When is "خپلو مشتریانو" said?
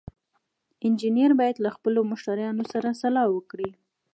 1.75-2.63